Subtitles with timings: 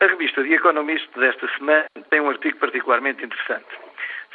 [0.00, 3.66] A revista The Economist desta semana tem um artigo particularmente interessante.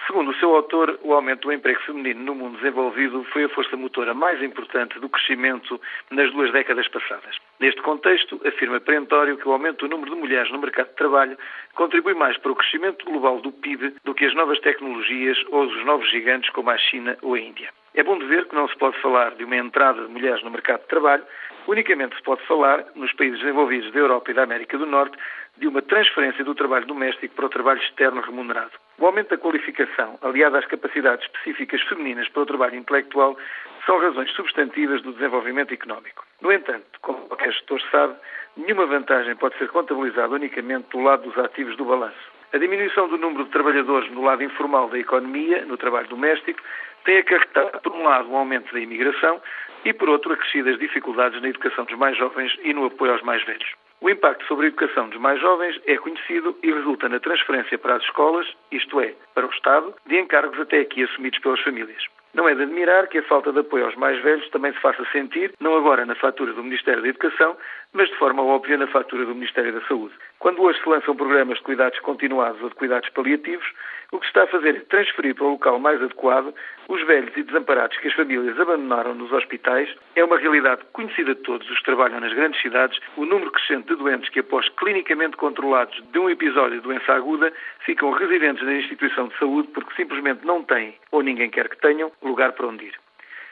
[0.05, 3.78] Segundo o seu autor, o aumento do emprego feminino no mundo desenvolvido foi a força
[3.78, 5.79] motora mais importante do crescimento
[6.12, 7.38] nas duas décadas passadas.
[7.62, 11.38] Neste contexto, afirma perentório que o aumento do número de mulheres no mercado de trabalho
[11.76, 15.86] contribui mais para o crescimento global do PIB do que as novas tecnologias ou os
[15.86, 17.70] novos gigantes como a China ou a Índia.
[17.95, 20.52] É bom de ver que não se pode falar de uma entrada de mulheres no
[20.52, 21.23] mercado de trabalho,
[21.68, 25.18] unicamente se pode falar, nos países desenvolvidos da Europa e da América do Norte,
[25.58, 28.71] de uma transferência do trabalho doméstico para o trabalho externo remunerado.
[28.98, 33.38] O aumento da qualificação, aliado às capacidades específicas femininas para o trabalho intelectual,
[33.85, 36.26] são razões substantivas do desenvolvimento económico.
[36.41, 38.16] No entanto, como qualquer gestor sabe,
[38.57, 42.34] nenhuma vantagem pode ser contabilizada unicamente do lado dos ativos do balanço.
[42.54, 46.62] A diminuição do número de trabalhadores no lado informal da economia, no trabalho doméstico,
[47.04, 49.41] tem acarretado, por um lado, um aumento da imigração
[49.84, 53.43] e, por outro, acrescidas dificuldades na educação dos mais jovens e no apoio aos mais
[53.43, 53.67] velhos.
[54.03, 57.95] O impacto sobre a educação dos mais jovens é conhecido e resulta na transferência para
[57.95, 62.04] as escolas, isto é, para o Estado, de encargos até aqui assumidos pelas famílias.
[62.34, 65.06] Não é de admirar que a falta de apoio aos mais velhos também se faça
[65.14, 67.56] sentir, não agora na fatura do Ministério da Educação,
[67.94, 70.14] mas de forma óbvia na fatura do Ministério da Saúde.
[70.44, 73.66] Quando hoje se lançam programas de cuidados continuados ou de cuidados paliativos,
[74.12, 76.54] o que se está a fazer é transferir para o local mais adequado
[76.90, 79.88] os velhos e desamparados que as famílias abandonaram nos hospitais.
[80.18, 83.00] É uma realidade conhecida de todos os que trabalham nas grandes cidades.
[83.16, 87.54] O número crescente de doentes que, após clinicamente controlados de um episódio de doença aguda,
[87.86, 92.12] ficam residentes na instituição de saúde porque simplesmente não têm, ou ninguém quer que tenham,
[92.22, 92.96] lugar para onde ir.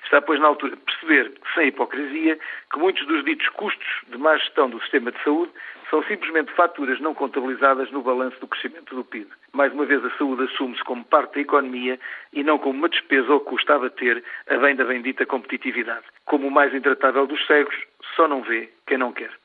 [0.03, 2.37] Está, pois, na altura de perceber, sem hipocrisia,
[2.71, 5.51] que muitos dos ditos custos de má gestão do sistema de saúde
[5.89, 9.29] são simplesmente faturas não contabilizadas no balanço do crescimento do PIB.
[9.51, 11.99] Mais uma vez, a saúde assume-se como parte da economia
[12.33, 16.05] e não como uma despesa ou custo a bater a bem da bendita competitividade.
[16.25, 17.75] Como o mais intratável dos cegos,
[18.15, 19.41] só não vê quem não quer.